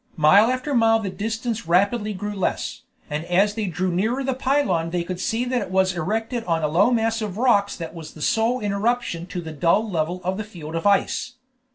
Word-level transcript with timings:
Mile 0.17 0.49
after 0.49 0.73
mile 0.73 0.97
the 0.99 1.11
distance 1.11 1.67
rapidly 1.67 2.11
grew 2.11 2.33
less, 2.33 2.81
and 3.07 3.23
as 3.25 3.53
they 3.53 3.67
drew 3.67 3.91
nearer 3.91 4.23
the 4.23 4.33
pylone 4.33 4.89
they 4.89 5.03
could 5.03 5.19
see 5.19 5.45
that 5.45 5.61
it 5.61 5.69
was 5.69 5.95
erected 5.95 6.43
on 6.45 6.63
a 6.63 6.67
low 6.67 6.89
mass 6.89 7.21
of 7.21 7.37
rocks 7.37 7.75
that 7.75 7.93
was 7.93 8.15
the 8.15 8.19
sole 8.23 8.59
interruption 8.61 9.27
to 9.27 9.41
the 9.41 9.53
dull 9.53 9.87
level 9.87 10.19
of 10.23 10.37
the 10.37 10.43
field 10.43 10.73
of 10.75 10.87
ice. 10.87 11.33